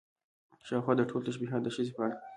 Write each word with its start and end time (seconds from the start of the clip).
شاوخوا 0.67 0.93
دا 0.97 1.03
ټول 1.11 1.21
تشبيهات 1.27 1.61
د 1.63 1.67
ښځې 1.75 1.91
په 1.95 2.01
اړه 2.05 2.15